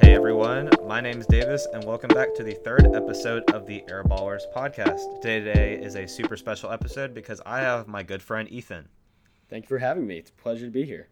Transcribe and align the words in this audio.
Hey 0.00 0.14
everyone, 0.14 0.70
my 0.86 1.00
name 1.00 1.20
is 1.20 1.26
Davis, 1.26 1.66
and 1.72 1.82
welcome 1.84 2.08
back 2.08 2.34
to 2.36 2.44
the 2.44 2.54
third 2.54 2.86
episode 2.94 3.42
of 3.50 3.66
the 3.66 3.82
Airballers 3.88 4.42
podcast. 4.54 5.20
Today 5.20 5.74
is 5.74 5.96
a 5.96 6.06
super 6.06 6.36
special 6.36 6.70
episode 6.70 7.12
because 7.14 7.40
I 7.44 7.60
have 7.60 7.88
my 7.88 8.02
good 8.04 8.22
friend 8.22 8.48
Ethan. 8.50 8.88
Thank 9.50 9.64
you 9.64 9.68
for 9.68 9.78
having 9.78 10.06
me. 10.06 10.18
It's 10.18 10.30
a 10.30 10.34
pleasure 10.34 10.66
to 10.66 10.70
be 10.70 10.84
here. 10.84 11.08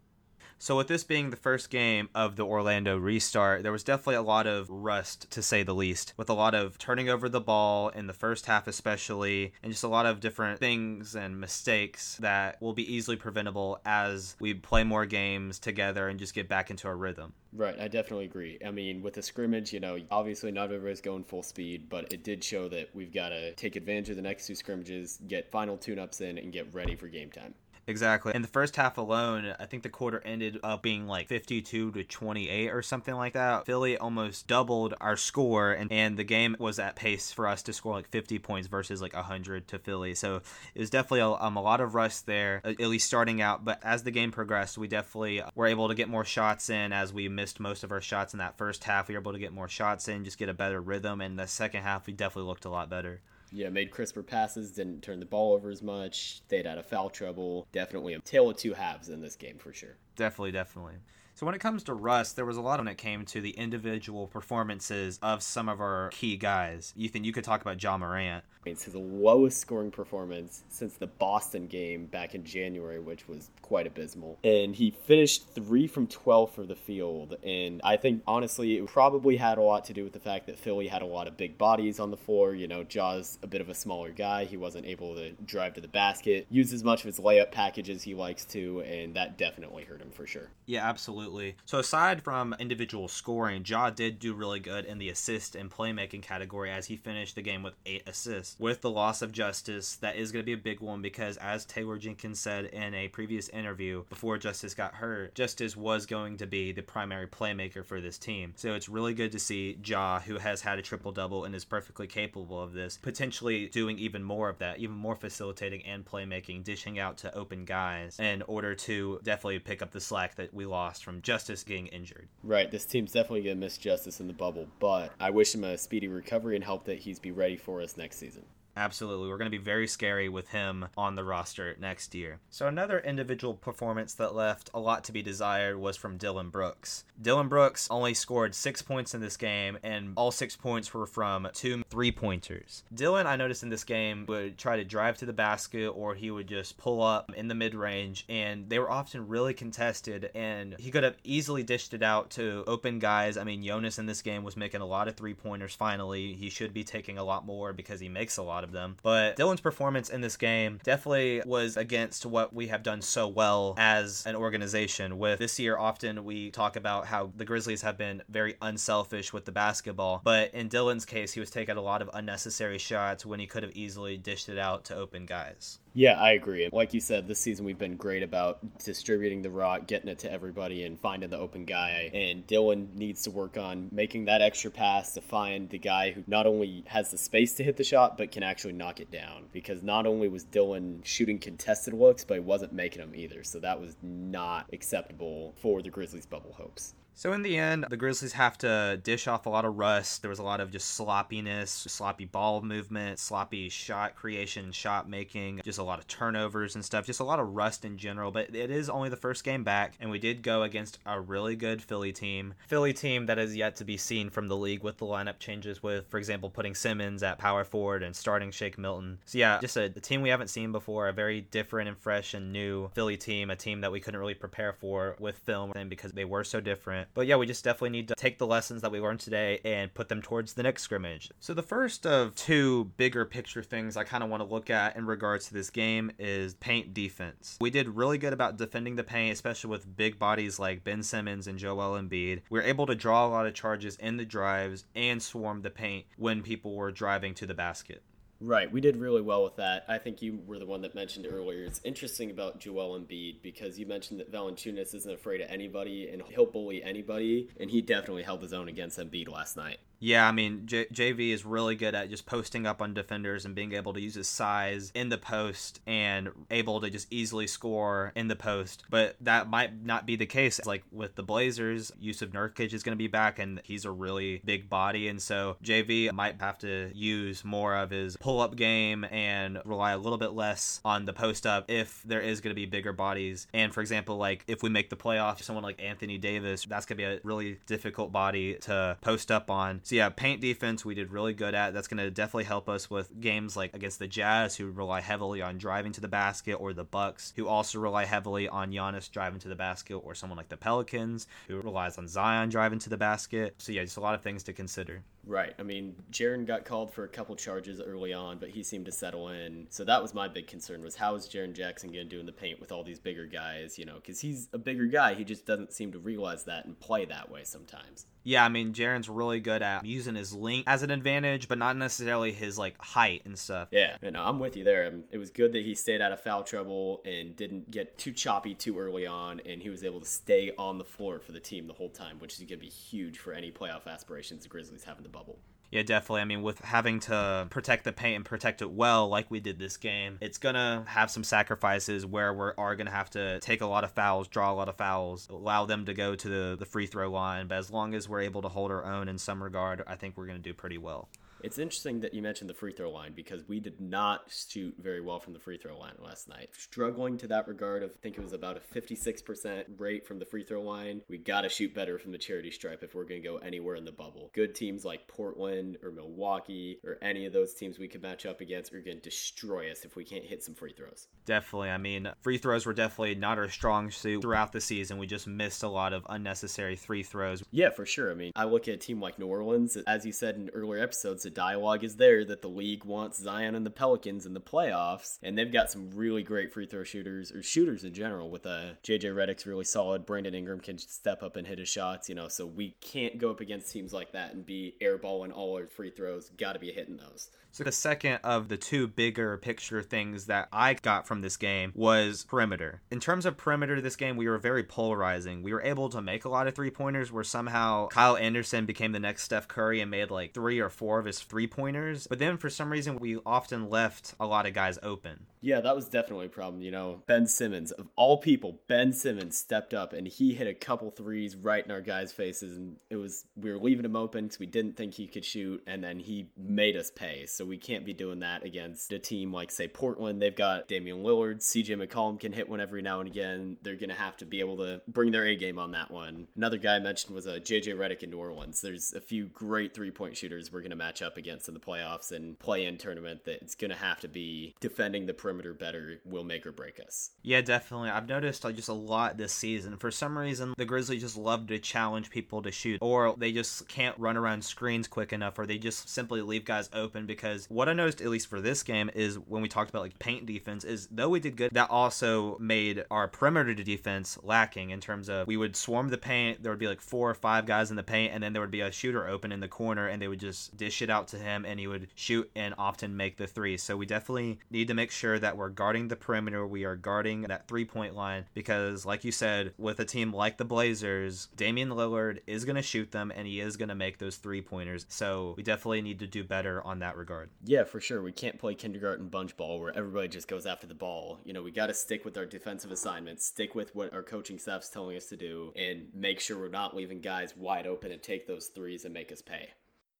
So, 0.59 0.75
with 0.75 0.87
this 0.87 1.03
being 1.03 1.29
the 1.29 1.37
first 1.37 1.69
game 1.69 2.09
of 2.15 2.35
the 2.35 2.45
Orlando 2.45 2.97
restart, 2.97 3.61
there 3.61 3.71
was 3.71 3.83
definitely 3.83 4.15
a 4.15 4.23
lot 4.23 4.47
of 4.47 4.67
rust, 4.69 5.29
to 5.31 5.43
say 5.43 5.61
the 5.61 5.75
least, 5.75 6.15
with 6.17 6.31
a 6.31 6.33
lot 6.33 6.55
of 6.55 6.79
turning 6.79 7.09
over 7.09 7.29
the 7.29 7.39
ball 7.39 7.89
in 7.89 8.07
the 8.07 8.13
first 8.13 8.47
half, 8.47 8.67
especially, 8.67 9.53
and 9.61 9.71
just 9.71 9.83
a 9.83 9.87
lot 9.87 10.07
of 10.07 10.19
different 10.19 10.59
things 10.59 11.15
and 11.15 11.39
mistakes 11.39 12.15
that 12.17 12.59
will 12.59 12.73
be 12.73 12.91
easily 12.91 13.15
preventable 13.15 13.79
as 13.85 14.35
we 14.39 14.55
play 14.55 14.83
more 14.83 15.05
games 15.05 15.59
together 15.59 16.09
and 16.09 16.17
just 16.17 16.33
get 16.33 16.49
back 16.49 16.71
into 16.71 16.87
our 16.87 16.97
rhythm. 16.97 17.33
Right, 17.53 17.79
I 17.79 17.87
definitely 17.87 18.25
agree. 18.25 18.57
I 18.65 18.71
mean, 18.71 19.03
with 19.03 19.13
the 19.13 19.21
scrimmage, 19.21 19.71
you 19.71 19.79
know, 19.79 19.99
obviously 20.09 20.51
not 20.51 20.65
everybody's 20.65 21.01
going 21.01 21.23
full 21.23 21.43
speed, 21.43 21.87
but 21.87 22.11
it 22.11 22.23
did 22.23 22.43
show 22.43 22.67
that 22.69 22.89
we've 22.95 23.13
got 23.13 23.29
to 23.29 23.53
take 23.53 23.75
advantage 23.75 24.09
of 24.09 24.15
the 24.15 24.21
next 24.23 24.47
two 24.47 24.55
scrimmages, 24.55 25.19
get 25.27 25.51
final 25.51 25.77
tune 25.77 25.99
ups 25.99 26.21
in, 26.21 26.39
and 26.39 26.51
get 26.51 26.73
ready 26.73 26.95
for 26.95 27.07
game 27.07 27.29
time. 27.29 27.53
Exactly. 27.87 28.33
In 28.35 28.41
the 28.41 28.49
first 28.49 28.75
half 28.75 28.97
alone, 28.97 29.55
I 29.59 29.65
think 29.65 29.83
the 29.83 29.89
quarter 29.89 30.21
ended 30.25 30.59
up 30.61 30.83
being 30.83 31.07
like 31.07 31.29
52 31.29 31.91
to 31.93 32.03
28 32.03 32.69
or 32.69 32.81
something 32.81 33.15
like 33.15 33.33
that. 33.33 33.65
Philly 33.65 33.97
almost 33.97 34.45
doubled 34.45 34.93
our 34.99 35.15
score, 35.15 35.71
and, 35.71 35.89
and 35.89 36.17
the 36.17 36.25
game 36.25 36.57
was 36.59 36.79
at 36.79 36.97
pace 36.97 37.31
for 37.31 37.47
us 37.47 37.63
to 37.63 37.73
score 37.73 37.93
like 37.93 38.09
50 38.09 38.39
points 38.39 38.67
versus 38.67 39.01
like 39.01 39.13
100 39.13 39.69
to 39.69 39.79
Philly. 39.79 40.15
So 40.15 40.41
it 40.75 40.79
was 40.79 40.89
definitely 40.89 41.21
a, 41.21 41.29
um, 41.29 41.55
a 41.55 41.61
lot 41.61 41.79
of 41.79 41.95
rust 41.95 42.25
there, 42.25 42.61
at 42.65 42.79
least 42.79 43.07
starting 43.07 43.41
out. 43.41 43.63
But 43.63 43.79
as 43.83 44.03
the 44.03 44.11
game 44.11 44.31
progressed, 44.31 44.77
we 44.77 44.89
definitely 44.89 45.41
were 45.55 45.67
able 45.67 45.87
to 45.87 45.95
get 45.95 46.09
more 46.09 46.25
shots 46.25 46.69
in 46.69 46.91
as 46.91 47.13
we 47.13 47.29
missed 47.29 47.61
most 47.61 47.85
of 47.85 47.93
our 47.93 48.01
shots 48.01 48.33
in 48.33 48.39
that 48.39 48.57
first 48.57 48.83
half. 48.83 49.07
We 49.07 49.13
were 49.13 49.21
able 49.21 49.33
to 49.33 49.39
get 49.39 49.53
more 49.53 49.69
shots 49.69 50.09
in, 50.09 50.25
just 50.25 50.37
get 50.37 50.49
a 50.49 50.53
better 50.53 50.81
rhythm. 50.81 51.21
And 51.21 51.39
the 51.39 51.47
second 51.47 51.83
half, 51.83 52.05
we 52.05 52.11
definitely 52.11 52.49
looked 52.49 52.65
a 52.65 52.69
lot 52.69 52.89
better 52.89 53.21
yeah, 53.51 53.69
made 53.69 53.91
crisper 53.91 54.23
passes, 54.23 54.71
didn't 54.71 55.01
turn 55.01 55.19
the 55.19 55.25
ball 55.25 55.53
over 55.53 55.69
as 55.69 55.81
much, 55.81 56.37
stayed 56.37 56.67
out 56.67 56.77
of 56.77 56.85
foul 56.85 57.09
trouble. 57.09 57.67
Definitely 57.71 58.13
a 58.13 58.19
tale 58.19 58.49
of 58.49 58.57
two 58.57 58.73
halves 58.73 59.09
in 59.09 59.21
this 59.21 59.35
game 59.35 59.57
for 59.57 59.73
sure. 59.73 59.97
Definitely, 60.15 60.51
definitely. 60.51 60.95
So 61.37 61.45
when 61.45 61.53
it 61.53 61.59
comes 61.59 61.83
to 61.83 61.93
Rust, 61.93 62.35
there 62.35 62.45
was 62.45 62.57
a 62.57 62.61
lot 62.61 62.79
when 62.79 62.87
it 62.87 62.97
came 62.97 63.23
to 63.25 63.39
the 63.39 63.51
individual 63.51 64.25
performances 64.25 65.19
of 65.21 65.43
some 65.43 65.69
of 65.69 65.79
our 65.79 66.09
key 66.11 66.35
guys. 66.35 66.95
Ethan, 66.97 67.23
you 67.23 67.31
could 67.31 67.43
talk 67.43 67.61
about 67.61 67.83
Ja 67.83 67.95
Morant. 67.95 68.43
It's 68.65 68.83
his 68.83 68.95
lowest 68.95 69.59
scoring 69.59 69.91
performance 69.91 70.63
since 70.67 70.95
the 70.95 71.07
Boston 71.07 71.67
game 71.67 72.07
back 72.07 72.35
in 72.35 72.43
January, 72.43 72.99
which 72.99 73.27
was 73.27 73.51
quite 73.61 73.87
abysmal. 73.87 74.39
And 74.43 74.75
he 74.75 74.91
finished 74.91 75.47
three 75.53 75.87
from 75.87 76.07
12 76.07 76.51
for 76.51 76.65
the 76.65 76.75
field. 76.75 77.35
And 77.43 77.81
I 77.83 77.97
think, 77.97 78.23
honestly, 78.27 78.77
it 78.77 78.87
probably 78.87 79.37
had 79.37 79.57
a 79.57 79.61
lot 79.61 79.85
to 79.85 79.93
do 79.93 80.03
with 80.03 80.13
the 80.13 80.19
fact 80.19 80.47
that 80.47 80.57
Philly 80.57 80.87
had 80.87 81.01
a 81.01 81.05
lot 81.05 81.27
of 81.27 81.37
big 81.37 81.57
bodies 81.57 81.99
on 81.99 82.11
the 82.11 82.17
floor. 82.17 82.55
You 82.55 82.67
know, 82.67 82.83
Ja's 82.83 83.37
a 83.43 83.47
bit 83.47 83.61
of 83.61 83.69
a 83.69 83.75
smaller 83.75 84.11
guy. 84.11 84.45
He 84.45 84.57
wasn't 84.57 84.85
able 84.85 85.15
to 85.15 85.31
drive 85.45 85.75
to 85.75 85.81
the 85.81 85.87
basket, 85.87 86.47
use 86.49 86.73
as 86.73 86.83
much 86.83 87.01
of 87.01 87.05
his 87.05 87.19
layup 87.19 87.51
package 87.51 87.89
as 87.89 88.03
he 88.03 88.15
likes 88.15 88.43
to. 88.45 88.81
And 88.81 89.15
that 89.15 89.37
definitely 89.37 89.83
hurt 89.83 90.01
him 90.01 90.09
for 90.09 90.27
sure. 90.27 90.49
Yeah, 90.65 90.89
absolutely. 90.89 91.26
So 91.65 91.79
aside 91.79 92.21
from 92.21 92.55
individual 92.59 93.07
scoring, 93.07 93.63
Ja 93.65 93.89
did 93.89 94.19
do 94.19 94.33
really 94.33 94.59
good 94.59 94.85
in 94.85 94.97
the 94.97 95.09
assist 95.09 95.55
and 95.55 95.71
playmaking 95.71 96.21
category 96.21 96.71
as 96.71 96.87
he 96.87 96.95
finished 96.95 97.35
the 97.35 97.41
game 97.41 97.63
with 97.63 97.73
eight 97.85 98.03
assists 98.07 98.57
with 98.59 98.81
the 98.81 98.89
loss 98.89 99.21
of 99.21 99.31
Justice, 99.31 99.95
that 99.97 100.15
is 100.15 100.31
going 100.31 100.43
to 100.43 100.45
be 100.45 100.53
a 100.53 100.57
big 100.57 100.79
one 100.79 101.01
because, 101.01 101.37
as 101.37 101.65
Taylor 101.65 101.97
Jenkins 101.97 102.39
said 102.39 102.65
in 102.65 102.93
a 102.93 103.07
previous 103.07 103.49
interview 103.49 104.03
before 104.09 104.37
Justice 104.37 104.73
got 104.73 104.95
hurt, 104.95 105.35
Justice 105.35 105.75
was 105.75 106.05
going 106.05 106.37
to 106.37 106.47
be 106.47 106.71
the 106.71 106.81
primary 106.81 107.27
playmaker 107.27 107.85
for 107.85 108.01
this 108.01 108.17
team. 108.17 108.53
So 108.55 108.73
it's 108.73 108.89
really 108.89 109.13
good 109.13 109.31
to 109.31 109.39
see 109.39 109.77
Ja, 109.83 110.19
who 110.19 110.37
has 110.37 110.61
had 110.61 110.79
a 110.79 110.81
triple 110.81 111.11
double 111.11 111.45
and 111.45 111.55
is 111.55 111.65
perfectly 111.65 112.07
capable 112.07 112.61
of 112.61 112.73
this, 112.73 112.97
potentially 113.01 113.67
doing 113.67 113.97
even 113.97 114.23
more 114.23 114.49
of 114.49 114.59
that, 114.59 114.79
even 114.79 114.95
more 114.95 115.15
facilitating 115.15 115.85
and 115.85 116.05
playmaking, 116.05 116.63
dishing 116.63 116.99
out 116.99 117.17
to 117.17 117.33
open 117.35 117.65
guys 117.65 118.19
in 118.19 118.41
order 118.43 118.75
to 118.75 119.19
definitely 119.23 119.59
pick 119.59 119.81
up 119.81 119.91
the 119.91 120.01
slack 120.01 120.35
that 120.35 120.53
we 120.53 120.65
lost 120.65 121.03
from 121.03 121.16
Justice 121.21 121.63
getting 121.63 121.87
injured. 121.87 122.27
Right, 122.43 122.69
this 122.69 122.85
team's 122.85 123.11
definitely 123.11 123.43
going 123.43 123.57
to 123.57 123.65
miss 123.65 123.77
Justice 123.77 124.19
in 124.19 124.27
the 124.27 124.33
bubble, 124.33 124.67
but 124.79 125.11
I 125.19 125.29
wish 125.29 125.53
him 125.53 125.63
a 125.63 125.77
speedy 125.77 126.07
recovery 126.07 126.55
and 126.55 126.63
hope 126.63 126.85
that 126.85 126.99
he's 126.99 127.19
be 127.19 127.31
ready 127.31 127.57
for 127.57 127.81
us 127.81 127.97
next 127.97 128.17
season. 128.17 128.43
Absolutely. 128.77 129.27
We're 129.27 129.39
going 129.39 129.51
to 129.51 129.57
be 129.57 129.63
very 129.63 129.87
scary 129.87 130.29
with 130.29 130.49
him 130.49 130.85
on 130.95 131.15
the 131.15 131.23
roster 131.23 131.75
next 131.79 132.13
year. 132.13 132.39
So, 132.51 132.67
another 132.67 132.99
individual 132.99 133.55
performance 133.55 134.13
that 134.13 134.35
left 134.35 134.69
a 134.71 134.79
lot 134.79 135.03
to 135.05 135.11
be 135.11 135.23
desired 135.23 135.77
was 135.77 135.97
from 135.97 136.17
Dillon 136.17 136.49
Brooks. 136.49 137.03
Dillon 137.19 137.47
Brooks 137.47 137.87
only 137.89 138.13
scored 138.13 138.53
six 138.53 138.83
points 138.83 139.15
in 139.15 139.21
this 139.21 139.35
game, 139.35 139.79
and 139.81 140.13
all 140.15 140.29
six 140.29 140.55
points 140.55 140.93
were 140.93 141.07
from 141.07 141.47
two 141.53 141.81
three 141.89 142.11
pointers. 142.11 142.83
Dillon, 142.93 143.25
I 143.25 143.35
noticed 143.35 143.63
in 143.63 143.69
this 143.69 143.83
game, 143.83 144.25
would 144.27 144.59
try 144.59 144.77
to 144.77 144.83
drive 144.83 145.17
to 145.17 145.25
the 145.25 145.33
basket 145.33 145.87
or 145.87 146.13
he 146.13 146.29
would 146.29 146.47
just 146.47 146.77
pull 146.77 147.01
up 147.01 147.31
in 147.35 147.47
the 147.47 147.55
mid 147.55 147.73
range, 147.73 148.25
and 148.29 148.69
they 148.69 148.77
were 148.77 148.91
often 148.91 149.27
really 149.27 149.55
contested, 149.55 150.29
and 150.35 150.75
he 150.77 150.91
could 150.91 151.03
have 151.03 151.17
easily 151.23 151.63
dished 151.63 151.95
it 151.95 152.03
out 152.03 152.29
to 152.31 152.63
open 152.67 152.99
guys. 152.99 153.37
I 153.37 153.43
mean, 153.43 153.63
Jonas 153.63 153.97
in 153.97 154.05
this 154.05 154.21
game 154.21 154.43
was 154.43 154.55
making 154.55 154.81
a 154.81 154.85
lot 154.85 155.07
of 155.07 155.15
three 155.15 155.33
pointers 155.33 155.73
finally. 155.73 156.33
He 156.33 156.51
should 156.51 156.75
be 156.75 156.83
taking 156.83 157.17
a 157.17 157.23
lot 157.23 157.43
more 157.43 157.73
because 157.73 157.99
he 157.99 158.09
makes 158.09 158.37
a 158.37 158.43
lot 158.43 158.63
of 158.63 158.66
of 158.67 158.73
them. 158.73 158.97
But 159.01 159.35
Dillon's 159.35 159.61
performance 159.61 160.09
in 160.09 160.21
this 160.21 160.37
game 160.37 160.79
definitely 160.83 161.41
was 161.45 161.77
against 161.77 162.25
what 162.25 162.53
we 162.53 162.67
have 162.67 162.83
done 162.83 163.01
so 163.01 163.27
well 163.27 163.75
as 163.77 164.25
an 164.25 164.35
organization. 164.35 165.17
With 165.17 165.39
this 165.39 165.59
year, 165.59 165.77
often 165.77 166.25
we 166.25 166.51
talk 166.51 166.75
about 166.75 167.07
how 167.07 167.31
the 167.35 167.45
Grizzlies 167.45 167.81
have 167.81 167.97
been 167.97 168.21
very 168.29 168.55
unselfish 168.61 169.33
with 169.33 169.45
the 169.45 169.51
basketball, 169.51 170.21
but 170.23 170.53
in 170.53 170.67
Dillon's 170.67 171.05
case, 171.05 171.33
he 171.33 171.39
was 171.39 171.49
taking 171.49 171.77
a 171.77 171.81
lot 171.81 172.01
of 172.01 172.09
unnecessary 172.13 172.77
shots 172.77 173.25
when 173.25 173.39
he 173.39 173.47
could 173.47 173.63
have 173.63 173.75
easily 173.75 174.17
dished 174.17 174.49
it 174.49 174.57
out 174.57 174.85
to 174.85 174.95
open 174.95 175.25
guys. 175.25 175.79
Yeah, 175.97 176.21
I 176.21 176.33
agree. 176.33 176.69
Like 176.71 176.93
you 176.93 176.99
said, 176.99 177.27
this 177.27 177.39
season 177.39 177.65
we've 177.65 177.79
been 177.79 177.95
great 177.95 178.21
about 178.21 178.59
distributing 178.77 179.41
the 179.41 179.49
rock, 179.49 179.87
getting 179.87 180.09
it 180.09 180.19
to 180.19 180.31
everybody, 180.31 180.83
and 180.83 180.99
finding 180.99 181.31
the 181.31 181.39
open 181.39 181.65
guy. 181.65 182.11
And 182.13 182.45
Dillon 182.45 182.91
needs 182.93 183.23
to 183.23 183.31
work 183.31 183.57
on 183.57 183.89
making 183.91 184.25
that 184.25 184.43
extra 184.43 184.69
pass 184.69 185.15
to 185.15 185.21
find 185.21 185.71
the 185.71 185.79
guy 185.79 186.11
who 186.11 186.23
not 186.27 186.45
only 186.45 186.83
has 186.85 187.09
the 187.09 187.17
space 187.17 187.53
to 187.53 187.63
hit 187.63 187.77
the 187.77 187.83
shot, 187.83 188.15
but 188.15 188.31
can 188.31 188.43
actually 188.43 188.73
knock 188.73 188.99
it 188.99 189.09
down. 189.09 189.45
Because 189.51 189.81
not 189.81 190.05
only 190.05 190.27
was 190.27 190.43
Dillon 190.43 191.01
shooting 191.03 191.39
contested 191.39 191.95
looks, 191.95 192.23
but 192.23 192.35
he 192.35 192.41
wasn't 192.41 192.73
making 192.73 193.01
them 193.01 193.15
either. 193.15 193.43
So 193.43 193.59
that 193.61 193.81
was 193.81 193.97
not 194.03 194.67
acceptable 194.71 195.55
for 195.63 195.81
the 195.81 195.89
Grizzlies' 195.89 196.27
bubble 196.27 196.53
hopes. 196.53 196.93
So 197.17 197.33
in 197.33 197.41
the 197.41 197.57
end, 197.57 197.83
the 197.89 197.97
Grizzlies 197.97 198.33
have 198.33 198.59
to 198.59 198.99
dish 199.01 199.27
off 199.27 199.47
a 199.47 199.49
lot 199.49 199.65
of 199.65 199.75
rust. 199.75 200.21
There 200.21 200.29
was 200.29 200.37
a 200.37 200.43
lot 200.43 200.59
of 200.59 200.69
just 200.69 200.91
sloppiness, 200.91 201.71
sloppy 201.71 202.25
ball 202.25 202.61
movement, 202.61 203.17
sloppy 203.17 203.69
shot 203.69 204.15
creation, 204.15 204.71
shot 204.71 205.09
making, 205.09 205.61
just 205.65 205.79
a 205.79 205.83
lot 205.83 205.97
of 205.97 206.07
turnovers 206.07 206.75
and 206.75 206.85
stuff. 206.85 207.07
Just 207.07 207.19
a 207.19 207.23
lot 207.23 207.39
of 207.39 207.55
rust 207.55 207.85
in 207.85 207.97
general. 207.97 208.29
But 208.29 208.55
it 208.55 208.69
is 208.69 208.87
only 208.87 209.09
the 209.09 209.15
first 209.15 209.43
game 209.43 209.63
back, 209.63 209.95
and 209.99 210.11
we 210.11 210.19
did 210.19 210.43
go 210.43 210.61
against 210.61 210.99
a 211.07 211.19
really 211.19 211.55
good 211.55 211.81
Philly 211.81 212.13
team. 212.13 212.53
Philly 212.67 212.93
team 212.93 213.25
that 213.25 213.39
is 213.39 213.55
yet 213.55 213.77
to 213.77 213.83
be 213.83 213.97
seen 213.97 214.29
from 214.29 214.47
the 214.47 214.55
league 214.55 214.83
with 214.83 214.99
the 214.99 215.07
lineup 215.07 215.39
changes 215.39 215.81
with, 215.81 216.05
for 216.09 216.19
example, 216.19 216.51
putting 216.51 216.75
Simmons 216.75 217.23
at 217.23 217.39
power 217.39 217.63
forward 217.63 218.03
and 218.03 218.15
starting 218.15 218.51
Shake 218.51 218.77
Milton. 218.77 219.17
So 219.25 219.39
yeah, 219.39 219.57
just 219.59 219.75
a, 219.75 219.85
a 219.85 219.89
team 219.89 220.21
we 220.21 220.29
haven't 220.29 220.51
seen 220.51 220.71
before, 220.71 221.07
a 221.07 221.13
very 221.13 221.41
different 221.41 221.89
and 221.89 221.97
fresh 221.97 222.35
and 222.35 222.53
new 222.53 222.91
Philly 222.93 223.17
team, 223.17 223.49
a 223.49 223.55
team 223.55 223.81
that 223.81 223.91
we 223.91 223.99
couldn't 223.99 224.19
really 224.19 224.35
prepare 224.35 224.73
for 224.73 225.15
with 225.19 225.39
film 225.39 225.73
because 225.89 226.11
they 226.11 226.23
were 226.23 226.43
so 226.43 226.61
different. 226.61 227.06
But 227.13 227.27
yeah, 227.27 227.35
we 227.35 227.45
just 227.45 227.63
definitely 227.63 227.89
need 227.89 228.07
to 228.09 228.15
take 228.15 228.37
the 228.37 228.47
lessons 228.47 228.81
that 228.81 228.91
we 228.91 228.99
learned 228.99 229.19
today 229.19 229.59
and 229.63 229.93
put 229.93 230.09
them 230.09 230.21
towards 230.21 230.53
the 230.53 230.63
next 230.63 230.83
scrimmage. 230.83 231.31
So 231.39 231.53
the 231.53 231.63
first 231.63 232.05
of 232.05 232.35
two 232.35 232.91
bigger 232.97 233.25
picture 233.25 233.63
things 233.63 233.97
I 233.97 234.03
kind 234.03 234.23
of 234.23 234.29
want 234.29 234.41
to 234.41 234.49
look 234.49 234.69
at 234.69 234.95
in 234.95 235.05
regards 235.05 235.47
to 235.47 235.53
this 235.53 235.69
game 235.69 236.11
is 236.19 236.53
paint 236.55 236.93
defense. 236.93 237.57
We 237.59 237.69
did 237.69 237.89
really 237.89 238.17
good 238.17 238.33
about 238.33 238.57
defending 238.57 238.95
the 238.95 239.03
paint, 239.03 239.33
especially 239.33 239.69
with 239.69 239.95
big 239.95 240.19
bodies 240.19 240.59
like 240.59 240.83
Ben 240.83 241.03
Simmons 241.03 241.47
and 241.47 241.57
Joel 241.57 241.99
Embiid. 241.99 242.41
We 242.49 242.59
were 242.59 242.65
able 242.65 242.85
to 242.87 242.95
draw 242.95 243.25
a 243.25 243.29
lot 243.29 243.47
of 243.47 243.53
charges 243.53 243.95
in 243.97 244.17
the 244.17 244.25
drives 244.25 244.85
and 244.95 245.21
swarm 245.21 245.61
the 245.61 245.69
paint 245.69 246.05
when 246.17 246.41
people 246.41 246.75
were 246.75 246.91
driving 246.91 247.33
to 247.35 247.45
the 247.45 247.53
basket. 247.53 248.03
Right, 248.39 248.71
we 248.71 248.81
did 248.81 248.97
really 248.97 249.21
well 249.21 249.43
with 249.43 249.55
that. 249.55 249.83
I 249.87 249.97
think 249.97 250.21
you 250.21 250.39
were 250.45 250.59
the 250.59 250.65
one 250.65 250.81
that 250.81 250.93
mentioned 250.93 251.25
earlier. 251.27 251.63
It's 251.63 251.81
interesting 251.83 252.29
about 252.29 252.59
Joel 252.59 252.99
Embiid 252.99 253.41
because 253.41 253.79
you 253.79 253.87
mentioned 253.87 254.19
that 254.19 254.31
Valanciunas 254.31 254.93
isn't 254.93 255.11
afraid 255.11 255.41
of 255.41 255.49
anybody 255.49 256.09
and 256.09 256.21
he'll 256.21 256.45
bully 256.45 256.83
anybody, 256.83 257.49
and 257.59 257.71
he 257.71 257.81
definitely 257.81 258.23
held 258.23 258.43
his 258.43 258.53
own 258.53 258.67
against 258.67 258.99
Embiid 258.99 259.27
last 259.27 259.57
night. 259.57 259.79
Yeah, 259.99 260.27
I 260.27 260.31
mean, 260.31 260.63
J- 260.65 260.85
JV 260.85 261.31
is 261.31 261.45
really 261.45 261.75
good 261.75 261.95
at 261.95 262.09
just 262.09 262.25
posting 262.25 262.65
up 262.65 262.81
on 262.81 262.93
defenders 262.93 263.45
and 263.45 263.55
being 263.55 263.73
able 263.73 263.93
to 263.93 264.01
use 264.01 264.15
his 264.15 264.27
size 264.27 264.91
in 264.93 265.09
the 265.09 265.17
post 265.17 265.81
and 265.87 266.29
able 266.51 266.81
to 266.81 266.89
just 266.89 267.07
easily 267.11 267.47
score 267.47 268.11
in 268.15 268.27
the 268.27 268.35
post. 268.35 268.83
But 268.89 269.15
that 269.21 269.49
might 269.49 269.83
not 269.83 270.05
be 270.05 270.15
the 270.15 270.25
case. 270.25 270.63
Like 270.65 270.83
with 270.91 271.15
the 271.15 271.23
Blazers, 271.23 271.91
Jusuf 272.01 272.29
Nurkic 272.29 272.73
is 272.73 272.83
going 272.83 272.95
to 272.95 272.97
be 272.97 273.07
back 273.07 273.39
and 273.39 273.59
he's 273.63 273.85
a 273.85 273.91
really 273.91 274.41
big 274.45 274.69
body. 274.69 275.07
And 275.07 275.21
so 275.21 275.57
JV 275.63 276.11
might 276.13 276.39
have 276.41 276.59
to 276.59 276.91
use 276.93 277.43
more 277.43 277.75
of 277.75 277.89
his 277.89 278.17
pull 278.17 278.39
up 278.39 278.55
game 278.55 279.05
and 279.05 279.59
rely 279.65 279.91
a 279.91 279.97
little 279.97 280.17
bit 280.17 280.33
less 280.33 280.79
on 280.85 281.05
the 281.05 281.13
post 281.13 281.45
up 281.47 281.69
if 281.69 282.03
there 282.03 282.21
is 282.21 282.41
going 282.41 282.51
to 282.51 282.55
be 282.55 282.65
bigger 282.65 282.93
bodies. 282.93 283.47
And 283.53 283.73
for 283.73 283.81
example, 283.81 284.17
like 284.17 284.43
if 284.47 284.61
we 284.61 284.69
make 284.69 284.89
the 284.89 284.95
playoffs, 284.95 285.43
someone 285.43 285.63
like 285.63 285.81
Anthony 285.81 286.17
Davis, 286.17 286.65
that's 286.65 286.85
going 286.85 286.97
to 286.97 287.03
be 287.03 287.15
a 287.15 287.19
really 287.23 287.59
difficult 287.65 288.11
body 288.11 288.55
to 288.61 288.97
post 289.01 289.31
up 289.31 289.49
on. 289.49 289.81
So 289.87 289.95
yeah, 289.95 290.09
paint 290.09 290.41
defense 290.41 290.83
we 290.83 290.95
did 290.95 291.13
really 291.13 291.33
good 291.33 291.55
at. 291.55 291.73
That's 291.73 291.87
going 291.87 292.03
to 292.03 292.11
definitely 292.11 292.43
help 292.43 292.67
us 292.67 292.89
with 292.89 293.21
games 293.21 293.55
like 293.55 293.73
against 293.73 293.99
the 293.99 294.07
Jazz, 294.07 294.57
who 294.57 294.69
rely 294.69 294.99
heavily 294.99 295.41
on 295.41 295.57
driving 295.57 295.93
to 295.93 296.01
the 296.01 296.09
basket, 296.09 296.55
or 296.55 296.73
the 296.73 296.83
Bucks, 296.83 297.31
who 297.37 297.47
also 297.47 297.79
rely 297.79 298.03
heavily 298.03 298.49
on 298.49 298.73
Giannis 298.73 299.09
driving 299.09 299.39
to 299.39 299.47
the 299.47 299.55
basket, 299.55 299.95
or 299.95 300.13
someone 300.13 300.35
like 300.35 300.49
the 300.49 300.57
Pelicans, 300.57 301.25
who 301.47 301.61
relies 301.61 301.97
on 301.97 302.05
Zion 302.05 302.49
driving 302.49 302.79
to 302.79 302.89
the 302.89 302.97
basket. 302.97 303.55
So 303.59 303.71
yeah, 303.71 303.83
just 303.83 303.95
a 303.95 304.01
lot 304.01 304.13
of 304.13 304.21
things 304.21 304.43
to 304.43 304.51
consider. 304.51 305.03
Right. 305.27 305.53
I 305.59 305.63
mean, 305.63 305.95
Jaren 306.11 306.45
got 306.45 306.63
called 306.63 306.93
for 306.93 307.03
a 307.03 307.07
couple 307.07 307.35
charges 307.35 307.81
early 307.81 308.13
on, 308.13 308.39
but 308.39 308.49
he 308.49 308.63
seemed 308.63 308.85
to 308.85 308.93
settle 308.93 309.27
in. 309.29 309.67
So 309.69 309.83
that 309.83 310.01
was 310.01 310.13
my 310.13 310.29
big 310.29 310.47
concern 310.47 310.81
was 310.81 310.95
how 310.95 311.15
is 311.15 311.27
Jaren 311.27 311.53
Jackson 311.53 311.91
going 311.91 312.07
to 312.07 312.15
do 312.15 312.19
in 312.19 312.25
the 312.25 312.31
paint 312.31 312.61
with 312.61 312.71
all 312.71 312.83
these 312.83 312.99
bigger 312.99 313.25
guys, 313.25 313.77
you 313.77 313.85
know, 313.85 313.95
because 313.95 314.21
he's 314.21 314.47
a 314.53 314.57
bigger 314.57 314.85
guy. 314.85 315.15
He 315.15 315.25
just 315.25 315.45
doesn't 315.45 315.73
seem 315.73 315.91
to 315.91 315.99
realize 315.99 316.45
that 316.45 316.65
and 316.65 316.79
play 316.79 317.03
that 317.05 317.29
way 317.29 317.41
sometimes. 317.43 318.05
Yeah, 318.23 318.43
I 318.43 318.49
mean, 318.49 318.73
Jaren's 318.73 319.09
really 319.09 319.39
good 319.39 319.61
at 319.61 319.76
using 319.83 320.15
his 320.15 320.33
length 320.33 320.67
as 320.67 320.83
an 320.83 320.91
advantage, 320.91 321.47
but 321.47 321.57
not 321.57 321.75
necessarily 321.77 322.31
his 322.31 322.57
like 322.57 322.79
height 322.79 323.23
and 323.25 323.37
stuff. 323.37 323.69
Yeah, 323.71 323.97
no, 324.01 324.21
I'm 324.23 324.39
with 324.39 324.57
you 324.57 324.63
there. 324.63 324.87
Um, 324.87 325.03
it 325.11 325.17
was 325.17 325.29
good 325.29 325.53
that 325.53 325.63
he 325.63 325.75
stayed 325.75 326.01
out 326.01 326.11
of 326.11 326.21
foul 326.21 326.43
trouble 326.43 327.01
and 327.05 327.35
didn't 327.35 327.71
get 327.71 327.97
too 327.97 328.11
choppy 328.11 328.53
too 328.53 328.77
early 328.79 329.05
on, 329.05 329.41
and 329.45 329.61
he 329.61 329.69
was 329.69 329.83
able 329.83 329.99
to 329.99 330.05
stay 330.05 330.51
on 330.57 330.77
the 330.77 330.85
floor 330.85 331.19
for 331.19 331.31
the 331.31 331.39
team 331.39 331.67
the 331.67 331.73
whole 331.73 331.89
time, 331.89 332.19
which 332.19 332.33
is 332.33 332.39
going 332.39 332.47
to 332.47 332.57
be 332.57 332.69
huge 332.69 333.17
for 333.17 333.33
any 333.33 333.51
playoff 333.51 333.87
aspirations 333.87 334.43
the 334.43 334.49
Grizzlies 334.49 334.83
have 334.83 334.97
in 334.97 335.03
the 335.03 335.09
bubble. 335.09 335.39
Yeah, 335.69 335.83
definitely. 335.83 336.21
I 336.21 336.25
mean, 336.25 336.43
with 336.43 336.59
having 336.61 337.01
to 337.01 337.47
protect 337.49 337.83
the 337.83 337.91
paint 337.91 338.15
and 338.15 338.25
protect 338.25 338.61
it 338.61 338.71
well, 338.71 339.09
like 339.09 339.29
we 339.29 339.41
did 339.41 339.59
this 339.59 339.75
game, 339.75 340.17
it's 340.21 340.37
gonna 340.37 340.85
have 340.87 341.11
some 341.11 341.25
sacrifices 341.25 342.05
where 342.05 342.33
we 342.33 342.51
are 342.57 342.75
gonna 342.75 342.91
have 342.91 343.09
to 343.11 343.39
take 343.41 343.59
a 343.61 343.65
lot 343.65 343.83
of 343.83 343.91
fouls, 343.91 344.29
draw 344.29 344.51
a 344.51 344.55
lot 344.55 344.69
of 344.69 344.77
fouls, 344.77 345.27
allow 345.29 345.65
them 345.65 345.85
to 345.85 345.93
go 345.93 346.15
to 346.15 346.29
the, 346.29 346.55
the 346.57 346.65
free 346.65 346.87
throw 346.87 347.11
line. 347.11 347.47
But 347.47 347.57
as 347.57 347.69
long 347.69 347.93
as 347.95 348.07
we're 348.07 348.21
able 348.21 348.41
to 348.43 348.47
hold 348.47 348.71
our 348.71 348.85
own 348.85 349.09
in 349.09 349.17
some 349.17 349.43
regard, 349.43 349.83
I 349.87 349.95
think 349.95 350.15
we're 350.15 350.27
gonna 350.27 350.39
do 350.39 350.53
pretty 350.53 350.77
well. 350.77 351.09
It's 351.43 351.59
interesting 351.59 352.01
that 352.01 352.13
you 352.13 352.21
mentioned 352.21 352.49
the 352.49 352.53
free 352.53 352.73
throw 352.73 352.91
line 352.91 353.13
because 353.15 353.47
we 353.47 353.59
did 353.59 353.79
not 353.79 354.23
shoot 354.29 354.75
very 354.79 355.01
well 355.01 355.19
from 355.19 355.33
the 355.33 355.39
free 355.39 355.57
throw 355.57 355.77
line 355.77 355.95
last 355.99 356.27
night. 356.27 356.49
Struggling 356.57 357.17
to 357.19 357.27
that 357.27 357.47
regard 357.47 357.83
of 357.83 357.91
I 357.91 357.99
think 358.01 358.17
it 358.17 358.23
was 358.23 358.33
about 358.33 358.57
a 358.57 358.79
56% 358.79 359.65
rate 359.77 360.07
from 360.07 360.19
the 360.19 360.25
free 360.25 360.43
throw 360.43 360.61
line. 360.61 361.01
We 361.09 361.17
got 361.17 361.41
to 361.41 361.49
shoot 361.49 361.73
better 361.73 361.99
from 361.99 362.11
the 362.11 362.17
charity 362.17 362.51
stripe 362.51 362.83
if 362.83 362.95
we're 362.95 363.05
going 363.05 363.21
to 363.21 363.27
go 363.27 363.37
anywhere 363.37 363.75
in 363.75 363.85
the 363.85 363.91
bubble. 363.91 364.31
Good 364.33 364.55
teams 364.55 364.83
like 364.83 365.07
Portland 365.07 365.77
or 365.83 365.91
Milwaukee 365.91 366.79
or 366.83 366.97
any 367.01 367.25
of 367.25 367.33
those 367.33 367.53
teams 367.53 367.77
we 367.77 367.87
could 367.87 368.01
match 368.01 368.25
up 368.25 368.41
against 368.41 368.73
are 368.73 368.81
going 368.81 368.97
to 368.97 369.03
destroy 369.03 369.71
us 369.71 369.85
if 369.85 369.95
we 369.95 370.03
can't 370.03 370.25
hit 370.25 370.43
some 370.43 370.55
free 370.55 370.73
throws. 370.73 371.07
Definitely. 371.25 371.69
I 371.69 371.77
mean, 371.77 372.11
free 372.21 372.37
throws 372.37 372.65
were 372.65 372.73
definitely 372.73 373.15
not 373.15 373.37
our 373.37 373.49
strong 373.49 373.91
suit 373.91 374.21
throughout 374.21 374.51
the 374.51 374.61
season. 374.61 374.97
We 374.97 375.07
just 375.07 375.27
missed 375.27 375.63
a 375.63 375.69
lot 375.69 375.93
of 375.93 376.05
unnecessary 376.09 376.75
free 376.75 377.03
throws. 377.03 377.43
Yeah, 377.51 377.69
for 377.69 377.85
sure. 377.85 378.11
I 378.11 378.15
mean, 378.15 378.31
I 378.35 378.45
look 378.45 378.67
at 378.67 378.73
a 378.73 378.77
team 378.77 378.99
like 378.99 379.19
New 379.19 379.27
Orleans, 379.27 379.77
as 379.87 380.05
you 380.05 380.11
said 380.11 380.35
in 380.35 380.49
earlier 380.49 380.81
episodes, 380.81 381.25
the 381.27 381.31
dialogue 381.31 381.83
is 381.83 381.97
there 381.97 382.23
that 382.23 382.41
the 382.41 382.47
league 382.47 382.85
wants 382.85 383.19
Zion 383.19 383.53
and 383.53 383.65
the 383.65 383.69
Pelicans 383.69 384.25
in 384.25 384.33
the 384.33 384.39
playoffs, 384.39 385.19
and 385.21 385.37
they've 385.37 385.51
got 385.51 385.69
some 385.69 385.89
really 385.91 386.23
great 386.23 386.53
free 386.53 386.65
throw 386.65 386.85
shooters 386.85 387.33
or 387.33 387.43
shooters 387.43 387.83
in 387.83 387.93
general. 387.93 388.29
With 388.31 388.45
uh, 388.45 388.75
JJ 388.81 389.13
Redick's 389.13 389.45
really 389.45 389.65
solid, 389.65 390.05
Brandon 390.05 390.33
Ingram 390.33 390.61
can 390.61 390.77
step 390.77 391.23
up 391.23 391.35
and 391.35 391.45
hit 391.45 391.59
his 391.59 391.67
shots, 391.67 392.07
you 392.07 392.15
know. 392.15 392.29
So 392.29 392.45
we 392.45 392.77
can't 392.79 393.17
go 393.17 393.29
up 393.29 393.41
against 393.41 393.73
teams 393.73 393.91
like 393.91 394.13
that 394.13 394.35
and 394.35 394.45
be 394.45 394.75
airballing 394.81 395.35
all 395.35 395.57
our 395.57 395.67
free 395.67 395.89
throws. 395.89 396.29
Got 396.29 396.53
to 396.53 396.59
be 396.59 396.71
hitting 396.71 396.95
those. 396.95 397.29
So 397.57 397.63
the 397.63 397.71
second 397.71 398.19
of 398.23 398.49
the 398.49 398.57
two 398.57 398.85
bigger 398.85 399.35
picture 399.35 399.81
things 399.81 400.27
that 400.27 400.47
I 400.53 400.75
got 400.75 401.07
from 401.07 401.21
this 401.21 401.37
game 401.37 401.71
was 401.73 402.23
perimeter. 402.23 402.83
In 402.91 402.99
terms 402.99 403.25
of 403.25 403.35
perimeter 403.35 403.81
this 403.81 403.95
game, 403.95 404.15
we 404.15 404.27
were 404.27 404.37
very 404.37 404.63
polarizing. 404.63 405.41
We 405.41 405.51
were 405.51 405.63
able 405.63 405.89
to 405.89 405.99
make 405.99 406.23
a 406.23 406.29
lot 406.29 406.45
of 406.45 406.53
three 406.53 406.69
pointers 406.69 407.11
where 407.11 407.23
somehow 407.23 407.87
Kyle 407.87 408.15
Anderson 408.15 408.67
became 408.67 408.91
the 408.91 408.99
next 408.99 409.23
Steph 409.23 409.47
Curry 409.47 409.81
and 409.81 409.89
made 409.89 410.11
like 410.11 410.35
three 410.35 410.59
or 410.59 410.69
four 410.69 410.99
of 410.99 411.07
his 411.07 411.19
three 411.19 411.47
pointers. 411.47 412.05
But 412.05 412.19
then 412.19 412.37
for 412.37 412.51
some 412.51 412.71
reason 412.71 412.99
we 412.99 413.17
often 413.25 413.71
left 413.71 414.13
a 414.19 414.27
lot 414.27 414.45
of 414.45 414.53
guys 414.53 414.77
open. 414.83 415.25
Yeah, 415.41 415.61
that 415.61 415.75
was 415.75 415.87
definitely 415.87 416.27
a 416.27 416.29
problem. 416.29 416.61
You 416.61 416.69
know, 416.69 417.01
Ben 417.07 417.25
Simmons, 417.25 417.71
of 417.71 417.87
all 417.95 418.17
people, 418.17 418.59
Ben 418.67 418.93
Simmons 418.93 419.35
stepped 419.35 419.73
up 419.73 419.93
and 419.93 420.07
he 420.07 420.35
hit 420.35 420.47
a 420.47 420.53
couple 420.53 420.91
threes 420.91 421.35
right 421.35 421.65
in 421.65 421.71
our 421.71 421.81
guys' 421.81 422.11
faces. 422.11 422.55
And 422.55 422.75
it 422.91 422.97
was, 422.97 423.25
we 423.35 423.51
were 423.51 423.57
leaving 423.57 423.85
him 423.85 423.95
open 423.95 424.25
because 424.25 424.37
we 424.37 424.45
didn't 424.45 424.77
think 424.77 424.93
he 424.93 425.07
could 425.07 425.25
shoot. 425.25 425.63
And 425.65 425.83
then 425.83 425.99
he 425.99 426.29
made 426.37 426.75
us 426.75 426.91
pay. 426.91 427.25
So 427.25 427.46
we 427.47 427.57
can't 427.57 427.85
be 427.85 427.93
doing 427.93 428.19
that 428.19 428.43
against 428.43 428.91
a 428.91 428.99
team 428.99 429.33
like, 429.33 429.51
say, 429.51 429.67
Portland. 429.67 430.21
They've 430.21 430.35
got 430.35 430.67
Damian 430.67 431.03
Lillard, 431.03 431.37
CJ 431.37 431.87
McCollum 431.87 432.19
can 432.19 432.33
hit 432.33 432.49
one 432.49 432.59
every 432.59 432.81
now 432.81 432.99
and 432.99 433.09
again. 433.09 433.57
They're 433.61 433.75
going 433.75 433.89
to 433.89 433.95
have 433.95 434.17
to 434.17 434.25
be 434.25 434.39
able 434.39 434.57
to 434.57 434.81
bring 434.87 435.11
their 435.11 435.25
A 435.25 435.35
game 435.35 435.59
on 435.59 435.71
that 435.71 435.91
one. 435.91 436.27
Another 436.35 436.57
guy 436.57 436.75
I 436.75 436.79
mentioned 436.79 437.15
was 437.15 437.25
a 437.25 437.35
uh, 437.35 437.39
JJ 437.39 437.75
Redick 437.77 438.03
in 438.03 438.09
New 438.09 438.17
Orleans. 438.17 438.61
There's 438.61 438.93
a 438.93 439.01
few 439.01 439.25
great 439.27 439.73
three 439.73 439.91
point 439.91 440.17
shooters 440.17 440.51
we're 440.51 440.61
going 440.61 440.71
to 440.71 440.75
match 440.75 441.01
up 441.01 441.17
against 441.17 441.47
in 441.47 441.53
the 441.53 441.59
playoffs 441.59 442.11
and 442.11 442.37
play 442.39 442.65
in 442.65 442.77
tournament 442.77 443.25
that 443.25 443.41
it's 443.41 443.55
going 443.55 443.71
to 443.71 443.77
have 443.77 443.99
to 444.01 444.07
be 444.07 444.55
defending 444.59 445.05
the 445.05 445.13
perimeter 445.13 445.53
better 445.53 446.01
will 446.05 446.23
make 446.23 446.45
or 446.45 446.51
break 446.51 446.79
us. 446.79 447.11
Yeah, 447.23 447.41
definitely. 447.41 447.89
I've 447.89 448.07
noticed 448.07 448.43
just 448.55 448.69
a 448.69 448.73
lot 448.73 449.17
this 449.17 449.33
season. 449.33 449.77
For 449.77 449.91
some 449.91 450.17
reason, 450.17 450.53
the 450.57 450.65
Grizzlies 450.65 451.01
just 451.01 451.17
love 451.17 451.47
to 451.47 451.59
challenge 451.59 452.09
people 452.09 452.41
to 452.41 452.51
shoot, 452.51 452.79
or 452.81 453.15
they 453.17 453.31
just 453.31 453.67
can't 453.67 453.97
run 453.99 454.17
around 454.17 454.43
screens 454.43 454.87
quick 454.87 455.13
enough, 455.13 455.37
or 455.37 455.45
they 455.45 455.57
just 455.57 455.89
simply 455.89 456.21
leave 456.21 456.45
guys 456.45 456.69
open 456.73 457.05
because 457.05 457.36
what 457.45 457.69
I 457.69 457.73
noticed, 457.73 458.01
at 458.01 458.09
least 458.09 458.27
for 458.27 458.41
this 458.41 458.63
game, 458.63 458.89
is 458.93 459.17
when 459.17 459.41
we 459.41 459.47
talked 459.47 459.69
about 459.69 459.83
like 459.83 459.99
paint 459.99 460.25
defense, 460.25 460.63
is 460.63 460.87
though 460.91 461.09
we 461.09 461.19
did 461.19 461.37
good, 461.37 461.51
that 461.51 461.69
also 461.69 462.37
made 462.39 462.83
our 462.89 463.07
perimeter 463.07 463.53
defense 463.53 464.17
lacking 464.23 464.71
in 464.71 464.79
terms 464.79 465.09
of 465.09 465.27
we 465.27 465.37
would 465.37 465.55
swarm 465.55 465.89
the 465.89 465.97
paint, 465.97 466.41
there 466.41 466.51
would 466.51 466.59
be 466.59 466.67
like 466.67 466.81
four 466.81 467.09
or 467.09 467.13
five 467.13 467.45
guys 467.45 467.69
in 467.69 467.75
the 467.75 467.83
paint, 467.83 468.13
and 468.13 468.23
then 468.23 468.33
there 468.33 468.41
would 468.41 468.51
be 468.51 468.61
a 468.61 468.71
shooter 468.71 469.07
open 469.07 469.31
in 469.31 469.39
the 469.39 469.47
corner, 469.47 469.87
and 469.87 470.01
they 470.01 470.07
would 470.07 470.19
just 470.19 470.55
dish 470.57 470.81
it 470.81 470.89
out 470.89 471.07
to 471.09 471.17
him, 471.17 471.45
and 471.45 471.59
he 471.59 471.67
would 471.67 471.87
shoot 471.95 472.29
and 472.35 472.53
often 472.57 472.97
make 472.97 473.17
the 473.17 473.27
three. 473.27 473.57
So 473.57 473.77
we 473.77 473.85
definitely 473.85 474.39
need 474.49 474.67
to 474.67 474.73
make 474.73 474.91
sure 474.91 475.19
that 475.19 475.37
we're 475.37 475.49
guarding 475.49 475.87
the 475.87 475.95
perimeter, 475.95 476.45
we 476.45 476.65
are 476.65 476.75
guarding 476.75 477.21
that 477.23 477.47
three 477.47 477.65
point 477.65 477.95
line, 477.95 478.25
because 478.33 478.85
like 478.85 479.03
you 479.03 479.11
said, 479.11 479.53
with 479.57 479.79
a 479.79 479.85
team 479.85 480.13
like 480.13 480.37
the 480.37 480.45
Blazers, 480.45 481.27
Damian 481.35 481.69
Lillard 481.69 482.19
is 482.27 482.45
going 482.45 482.55
to 482.55 482.61
shoot 482.61 482.91
them, 482.91 483.11
and 483.15 483.27
he 483.27 483.39
is 483.39 483.57
going 483.57 483.69
to 483.69 483.75
make 483.75 483.97
those 483.97 484.17
three 484.17 484.41
pointers. 484.41 484.85
So 484.89 485.33
we 485.37 485.43
definitely 485.43 485.81
need 485.81 485.99
to 485.99 486.07
do 486.07 486.23
better 486.23 486.61
on 486.63 486.79
that 486.79 486.97
regard. 486.97 487.16
Yeah, 487.43 487.63
for 487.63 487.79
sure. 487.79 488.01
We 488.01 488.11
can't 488.11 488.37
play 488.37 488.55
kindergarten 488.55 489.07
bunch 489.07 489.35
ball 489.37 489.59
where 489.59 489.75
everybody 489.75 490.07
just 490.07 490.27
goes 490.27 490.45
after 490.45 490.67
the 490.67 490.73
ball. 490.73 491.19
You 491.23 491.33
know, 491.33 491.43
we 491.43 491.51
got 491.51 491.67
to 491.67 491.73
stick 491.73 492.05
with 492.05 492.17
our 492.17 492.25
defensive 492.25 492.71
assignments, 492.71 493.25
stick 493.25 493.55
with 493.55 493.75
what 493.75 493.93
our 493.93 494.03
coaching 494.03 494.39
staff's 494.39 494.69
telling 494.69 494.97
us 494.97 495.07
to 495.07 495.17
do, 495.17 495.53
and 495.55 495.87
make 495.93 496.19
sure 496.19 496.37
we're 496.37 496.49
not 496.49 496.75
leaving 496.75 497.01
guys 497.01 497.35
wide 497.35 497.67
open 497.67 497.91
and 497.91 498.01
take 498.01 498.27
those 498.27 498.47
threes 498.47 498.85
and 498.85 498.93
make 498.93 499.11
us 499.11 499.21
pay 499.21 499.49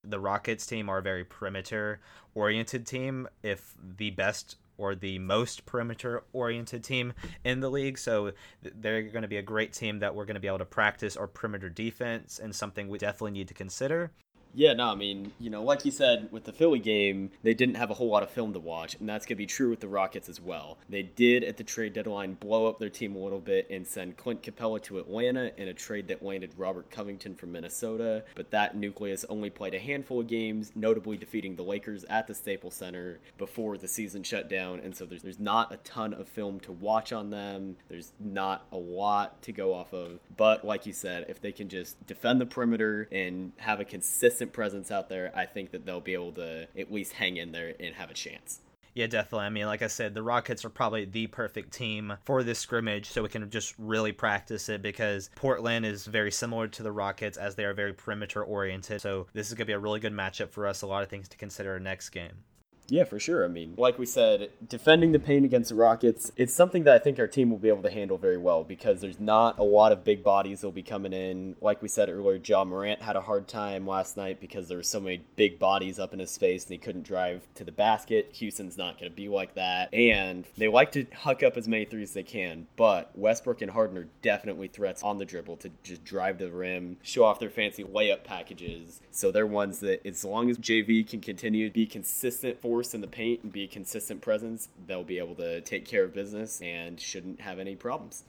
the 0.04 0.20
Rockets 0.20 0.66
team 0.66 0.90
are 0.90 1.00
a 1.00 1.02
very 1.02 1.26
perimeter 1.26 2.00
oriented 2.34 2.86
team, 2.86 3.28
if 3.44 3.74
the 3.98 4.12
best 4.12 4.56
or 4.78 4.94
the 4.96 5.18
most 5.20 5.66
perimeter 5.66 6.24
oriented 6.34 6.84
team 6.84 7.14
in 7.44 7.60
the 7.60 7.70
league. 7.70 7.98
So 7.98 8.34
they're 8.62 9.02
going 9.04 9.24
to 9.24 9.28
be 9.28 9.38
a 9.38 9.42
great 9.42 9.74
team 9.74 10.00
that 10.00 10.14
we're 10.14 10.26
going 10.26 10.36
to 10.36 10.42
be 10.42 10.48
able 10.48 10.60
to 10.60 10.66
practice 10.66 11.18
our 11.18 11.28
perimeter 11.28 11.70
defense 11.70 12.40
and 12.40 12.56
something 12.56 12.88
we 12.88 13.00
definitely 13.00 13.32
need 13.32 13.48
to 13.48 13.54
consider. 13.54 14.12
Yeah, 14.58 14.74
no, 14.74 14.92
I 14.92 14.96
mean, 14.96 15.34
you 15.40 15.52
know, 15.52 15.62
like 15.62 15.86
you 15.86 15.92
said, 15.92 16.30
with 16.32 16.46
the 16.46 16.52
Philly 16.52 16.80
game, 16.80 17.30
they 17.44 17.54
didn't 17.54 17.76
have 17.76 17.92
a 17.92 17.94
whole 17.94 18.08
lot 18.08 18.24
of 18.24 18.32
film 18.32 18.54
to 18.54 18.60
watch, 18.60 18.96
and 19.00 19.08
that's 19.08 19.24
going 19.28 19.36
to 19.36 19.44
be 19.44 19.46
true 19.46 19.70
with 19.70 19.82
the 19.82 19.88
Rockets 19.88 20.28
as 20.28 20.42
well. 20.42 20.80
They 20.90 21.04
did, 21.04 21.44
at 21.44 21.58
the 21.58 21.64
trade 21.64 21.94
deadline, 21.94 22.34
blow 22.34 22.66
up 22.66 22.80
their 22.80 22.90
team 22.90 23.16
a 23.16 23.20
little 23.20 23.40
bit 23.40 23.70
and 23.70 23.86
send 23.86 24.18
Clint 24.18 24.42
Capela 24.42 24.82
to 24.82 24.98
Atlanta 24.98 25.52
in 25.58 25.68
a 25.68 25.76
trade 25.76 26.08
that 26.08 26.24
landed 26.24 26.54
Robert 26.58 26.90
Covington 26.90 27.36
from 27.36 27.52
Minnesota, 27.52 28.24
but 28.34 28.50
that 28.50 28.76
nucleus 28.76 29.24
only 29.30 29.52
played 29.52 29.76
a 29.76 29.80
handful 29.80 30.22
of 30.22 30.28
games, 30.28 30.72
notably 30.74 31.18
defeating 31.18 31.56
the 31.56 31.62
Lakers 31.62 32.04
at 32.06 32.26
the 32.26 32.34
Staples 32.34 32.74
Center 32.74 33.20
before 33.38 33.78
the 33.78 33.88
season 33.88 34.24
shut 34.24 34.50
down, 34.50 34.80
and 34.80 34.96
so 34.98 35.06
there's, 35.06 35.22
there's 35.22 35.40
not 35.40 35.72
a 35.72 35.78
ton 35.78 36.16
of 36.16 36.28
film 36.28 36.60
to 36.62 36.72
watch 36.72 37.14
on 37.14 37.30
them. 37.30 37.76
There's 37.90 38.12
not 38.20 38.66
a 38.72 38.78
lot 38.78 39.40
to 39.44 39.52
go 39.52 39.76
off 39.76 39.94
of, 39.94 40.20
but 40.36 40.66
like 40.66 40.88
you 40.88 40.94
said, 40.94 41.28
if 41.30 41.40
they 41.40 41.52
can 41.52 41.70
just 41.70 42.04
defend 42.08 42.42
the 42.42 42.48
perimeter 42.48 43.08
and 43.12 43.52
have 43.58 43.80
a 43.80 43.86
consistent 43.86 44.47
presence 44.54 44.92
out 44.92 45.10
there, 45.10 45.32
I 45.36 45.46
think 45.46 45.72
that 45.72 45.86
they'll 45.86 46.02
be 46.02 46.14
able 46.14 46.34
to 46.34 46.68
at 46.78 46.92
least 46.92 47.14
hang 47.14 47.38
in 47.38 47.52
there 47.52 47.74
and 47.80 47.96
have 47.96 48.12
a 48.12 48.14
chance. 48.14 48.60
Yeah, 48.98 49.06
definitely. 49.06 49.46
I 49.46 49.50
mean, 49.50 49.68
like 49.68 49.84
I 49.84 49.88
said, 49.88 50.16
the 50.16 50.24
Rockets 50.24 50.66
are 50.66 50.72
probably 50.72 51.06
the 51.06 51.28
perfect 51.28 51.72
team 51.72 52.18
for 52.26 52.42
this 52.42 52.58
scrimmage, 52.58 53.06
so 53.06 53.22
we 53.22 53.30
can 53.30 53.48
just 53.52 53.76
really 53.78 54.12
practice 54.12 54.70
it 54.70 54.82
because 54.82 55.30
Portland 55.36 55.86
is 55.86 56.08
very 56.08 56.32
similar 56.32 56.68
to 56.70 56.82
the 56.82 56.92
Rockets 56.92 57.38
as 57.38 57.54
they 57.54 57.64
are 57.64 57.76
very 57.76 57.94
perimeter 57.94 58.44
oriented. 58.44 59.00
So 59.00 59.28
this 59.34 59.50
is 59.50 59.54
going 59.54 59.66
to 59.66 59.70
be 59.70 59.74
a 59.74 59.80
really 59.80 60.00
good 60.00 60.14
matchup 60.14 60.50
for 60.50 60.66
us. 60.66 60.82
A 60.82 60.88
lot 60.88 61.04
of 61.04 61.10
things 61.10 61.30
to 61.30 61.38
consider 61.38 61.80
next 61.80 62.10
game. 62.10 62.44
Yeah, 62.90 63.04
for 63.04 63.20
sure. 63.20 63.44
I 63.44 63.50
mean, 63.50 63.74
like 63.78 64.00
we 64.00 64.06
said, 64.06 64.50
defending 64.66 65.12
the 65.12 65.20
paint 65.20 65.44
against 65.44 65.70
the 65.70 65.76
Rockets, 65.76 66.32
it's 66.38 66.54
something 66.54 66.84
that 66.84 66.96
I 66.96 67.00
think 67.00 67.20
our 67.20 67.28
team 67.28 67.50
will 67.50 67.58
be 67.58 67.68
able 67.68 67.84
to 67.84 67.90
handle 67.90 68.18
very 68.18 68.38
well 68.38 68.64
because 68.64 69.02
there's 69.02 69.20
not 69.20 69.60
a 69.60 69.64
lot 69.64 69.92
of 69.92 70.06
big 70.06 70.24
bodies 70.24 70.62
that 70.62 70.68
will 70.68 70.72
be 70.72 70.84
coming 70.84 71.12
in. 71.12 71.56
Like 71.60 71.82
we 71.82 71.90
said 71.90 72.10
earlier, 72.10 72.40
Ja 72.44 72.64
Morant 72.64 73.02
had 73.02 73.18
a 73.18 73.22
hard 73.22 73.48
time 73.48 73.86
last 73.86 74.16
night 74.16 74.40
because 74.40 74.68
there 74.68 74.78
were 74.78 74.84
so 74.84 75.02
many 75.02 75.22
big 75.36 75.60
bodies 75.60 76.00
up 76.00 76.14
in 76.14 76.20
his 76.20 76.38
face 76.38 76.64
and 76.64 76.72
he 76.72 76.78
couldn't 76.78 77.04
drive 77.04 77.46
to 77.56 77.66
the 77.66 77.72
basket. 77.72 78.30
Houston's 78.34 78.78
not 78.78 78.98
going 78.98 79.12
to 79.12 79.16
be 79.16 79.28
like 79.28 79.56
that. 79.56 79.94
And 79.94 80.46
they 80.58 80.70
like 80.70 80.94
to 80.94 81.06
huck 81.14 81.44
up 81.44 81.58
as 81.58 81.68
many 81.68 81.86
threes 81.86 82.10
as 82.10 82.14
they 82.14 82.24
can, 82.24 82.68
but 82.78 83.12
Westbrook 83.16 83.62
and 83.62 83.72
Harden 83.72 83.98
are 83.98 84.08
definitely 84.22 84.70
threats 84.70 85.04
on 85.04 85.18
the 85.18 85.26
dribble 85.26 85.58
to 85.58 85.72
just 85.84 86.06
drive 86.06 86.38
to 86.38 86.46
the 86.46 86.52
rim, 86.52 86.98
show 87.02 87.26
off 87.26 87.40
their 87.40 87.50
fancy 87.50 87.84
layup 87.84 88.24
packages. 88.24 89.02
So 89.12 89.32
they're 89.32 89.48
ones 89.48 89.80
that, 89.80 90.06
as 90.06 90.24
long 90.24 90.50
as 90.50 90.58
JV 90.58 91.08
can 91.08 91.20
continue 91.20 91.68
to 91.68 91.74
be 91.74 91.86
consistent 91.86 92.62
for 92.62 92.77
force 92.78 92.94
in 92.94 93.02
the 93.02 93.08
paint 93.08 93.42
and 93.42 93.52
be 93.52 93.64
a 93.64 93.68
consistent 93.68 94.22
presence, 94.22 94.70
they'll 94.86 95.04
be 95.04 95.18
able 95.18 95.34
to 95.34 95.60
take 95.62 95.84
care 95.84 96.04
of 96.04 96.14
business 96.14 96.62
and 96.62 97.02
shouldn't 97.02 97.42
have 97.42 97.58
any 97.58 97.76
problems 97.76 98.24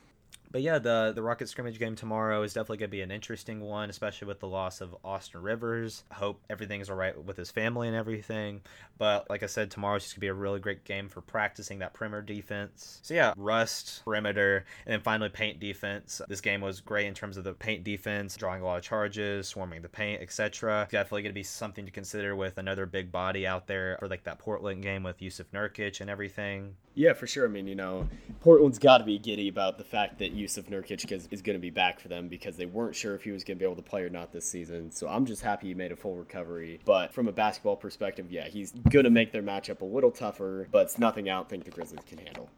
but 0.51 0.63
yeah, 0.63 0.79
the 0.79 1.13
the 1.15 1.23
Rocket 1.23 1.49
scrimmage 1.49 1.79
game 1.79 1.95
tomorrow 1.95 2.43
is 2.43 2.53
definitely 2.53 2.79
going 2.79 2.91
to 2.91 2.97
be 2.97 3.03
an 3.03 3.11
interesting 3.11 3.61
one, 3.61 3.91
especially 3.91 4.29
with 4.29 4.41
the 4.41 4.47
loss 4.47 4.81
of 4.81 4.97
Austin 5.05 5.43
Rivers. 5.43 6.05
Hope 6.13 6.41
everything's 6.49 6.89
all 6.89 6.97
right 6.97 7.23
with 7.23 7.37
his 7.37 7.51
family 7.51 7.89
and 7.89 7.97
everything. 7.97 8.63
But 8.97 9.29
like 9.29 9.43
I 9.43 9.47
said, 9.47 9.71
tomorrow's 9.71 10.03
just 10.03 10.15
going 10.15 10.21
to 10.21 10.25
be 10.27 10.29
a 10.29 10.35
really 10.35 10.61
great 10.61 10.85
game 10.85 11.09
for 11.09 11.21
practicing 11.21 11.81
that 11.81 11.95
perimeter 11.95 12.23
defense. 12.23 13.01
So 13.03 13.15
yeah, 13.15 13.35
rust, 13.37 14.03
perimeter, 14.05 14.65
and 14.87 14.93
then 14.93 15.01
finally 15.01 15.29
paint 15.29 15.61
defense. 15.61 16.21
This 16.29 16.41
game 16.41 16.61
was 16.61 16.81
great 16.81 17.07
in 17.07 17.15
terms 17.15 17.37
of 17.37 17.45
the 17.45 17.53
paint 17.53 17.85
defense, 17.85 18.37
drawing 18.37 18.63
a 18.63 18.65
lot 18.65 18.79
of 18.79 18.85
charges, 18.85 19.49
swarming 19.49 19.83
the 19.83 19.89
paint, 19.89 20.23
etc. 20.23 20.89
Definitely 20.91 21.23
going 21.23 21.33
to 21.33 21.39
be 21.39 21.43
something 21.43 21.85
to 21.85 21.91
consider 21.91 22.35
with 22.35 22.59
another 22.59 22.87
big 22.87 23.13
body 23.13 23.47
out 23.47 23.67
there 23.67 23.97
for 23.99 24.09
like 24.09 24.25
that 24.25 24.39
Portland 24.39 24.83
game 24.83 25.03
with 25.03 25.19
Jusuf 25.19 25.47
Nurkic 25.53 26.01
and 26.01 26.11
everything. 26.11 26.75
Yeah, 26.95 27.13
for 27.13 27.29
sure. 27.29 27.47
I 27.47 27.49
mean, 27.49 27.69
you 27.69 27.77
know, 27.77 28.09
Portland's 28.41 28.81
got 28.81 28.99
to 28.99 29.05
be 29.05 29.21
giddy 29.21 29.47
about 29.47 29.79
the 29.79 29.85
fact 29.85 30.19
that 30.19 30.33
Jusuf 30.39 30.65
Nurkic 30.71 31.11
is, 31.13 31.29
is 31.31 31.43
going 31.43 31.55
to 31.55 31.61
be 31.61 31.71
back 31.71 32.01
for 32.01 32.09
them 32.09 32.29
because 32.29 32.57
they 32.57 32.67
weren't 32.67 32.95
sure 32.95 33.15
if 33.15 33.23
he 33.23 33.31
was 33.31 33.45
going 33.45 33.59
to 33.59 33.59
be 33.59 33.65
able 33.65 33.77
to 33.77 33.89
play 33.89 34.03
or 34.03 34.11
not 34.11 34.33
this 34.33 34.45
season. 34.45 34.91
So 34.91 35.09
I'm 35.09 35.27
just 35.27 35.43
happy 35.43 35.69
he 35.69 35.75
made 35.75 35.93
a 35.93 35.97
full 35.97 36.17
recovery. 36.17 36.81
But 36.85 37.13
from 37.13 37.29
a 37.29 37.33
basketball 37.33 37.77
perspective, 37.77 38.31
yeah, 38.31 38.49
he's 38.49 38.73
going 38.91 39.05
to 39.05 39.11
make 39.11 39.33
their 39.33 39.43
matchup 39.43 39.81
a 39.81 39.85
little 39.85 40.11
tougher, 40.11 40.69
but 40.71 40.87
it's 40.87 40.99
nothing 40.99 41.29
I 41.29 41.35
don't 41.35 41.49
think 41.49 41.65
the 41.65 41.71
Grizzlies 41.71 42.01
can 42.07 42.19
handle. 42.19 42.49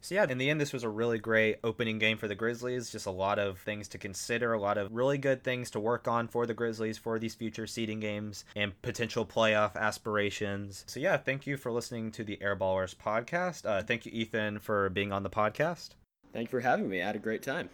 So 0.00 0.14
yeah, 0.14 0.26
in 0.30 0.38
the 0.38 0.50
end, 0.50 0.60
this 0.60 0.72
was 0.72 0.84
a 0.84 0.88
really 0.88 1.18
great 1.18 1.58
opening 1.64 1.98
game 1.98 2.16
for 2.16 2.28
the 2.28 2.34
Grizzlies. 2.36 2.90
Just 2.90 3.06
a 3.06 3.10
lot 3.10 3.40
of 3.40 3.58
things 3.58 3.88
to 3.88 3.98
consider, 3.98 4.52
a 4.52 4.60
lot 4.60 4.78
of 4.78 4.92
really 4.92 5.18
good 5.18 5.42
things 5.42 5.70
to 5.72 5.80
work 5.80 6.06
on 6.06 6.28
for 6.28 6.46
the 6.46 6.54
Grizzlies 6.54 6.96
for 6.96 7.18
these 7.18 7.34
future 7.34 7.66
seeding 7.66 7.98
games 7.98 8.44
and 8.54 8.80
potential 8.82 9.26
playoff 9.26 9.74
aspirations. 9.74 10.84
So 10.86 11.00
yeah, 11.00 11.16
thank 11.16 11.44
you 11.46 11.56
for 11.56 11.72
listening 11.72 12.12
to 12.12 12.22
the 12.22 12.36
Airballers 12.36 12.94
podcast. 12.94 13.66
Uh, 13.66 13.82
thank 13.82 14.06
you, 14.06 14.12
Ethan, 14.14 14.60
for 14.60 14.88
being 14.90 15.10
on 15.12 15.24
the 15.24 15.30
podcast. 15.30 15.90
Thank 16.36 16.52
you 16.52 16.58
for 16.58 16.60
having 16.60 16.86
me. 16.86 17.00
I 17.00 17.06
had 17.06 17.16
a 17.16 17.18
great 17.18 17.42
time. 17.42 17.70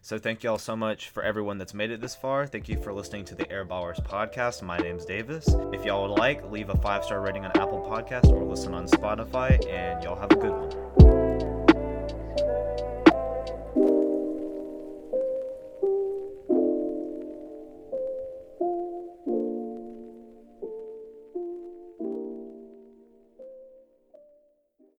So 0.00 0.16
thank 0.16 0.42
you 0.42 0.48
all 0.48 0.56
so 0.56 0.74
much 0.74 1.10
for 1.10 1.22
everyone 1.22 1.58
that's 1.58 1.74
made 1.74 1.90
it 1.90 2.00
this 2.00 2.14
far. 2.14 2.46
Thank 2.46 2.66
you 2.66 2.80
for 2.82 2.90
listening 2.90 3.26
to 3.26 3.34
the 3.34 3.44
Airballers 3.44 4.02
podcast. 4.02 4.62
My 4.62 4.78
name's 4.78 5.04
Davis. 5.04 5.54
If 5.70 5.84
y'all 5.84 6.08
would 6.08 6.18
like, 6.18 6.50
leave 6.50 6.70
a 6.70 6.76
five 6.78 7.04
star 7.04 7.20
rating 7.20 7.44
on 7.44 7.50
Apple 7.50 7.86
Podcast 7.86 8.32
or 8.32 8.42
listen 8.42 8.72
on 8.72 8.86
Spotify, 8.86 9.62
and 9.70 10.02
y'all 10.02 10.18
have 10.18 10.32
a 10.32 10.36
good 10.36 10.50
one. 10.50 10.95